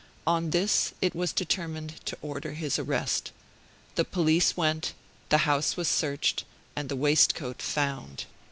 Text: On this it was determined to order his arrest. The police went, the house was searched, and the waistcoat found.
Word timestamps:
On 0.25 0.49
this 0.49 0.93
it 0.99 1.13
was 1.13 1.31
determined 1.31 2.03
to 2.07 2.17
order 2.23 2.53
his 2.53 2.79
arrest. 2.79 3.31
The 3.93 4.03
police 4.03 4.57
went, 4.57 4.93
the 5.29 5.45
house 5.45 5.77
was 5.77 5.87
searched, 5.87 6.43
and 6.75 6.89
the 6.89 6.95
waistcoat 6.95 7.61
found. 7.61 8.25